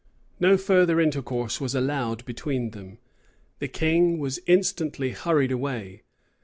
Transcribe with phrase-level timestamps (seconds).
[0.39, 2.97] No further intercourse was allowed between them,
[3.59, 6.01] The king was instantly hurried away.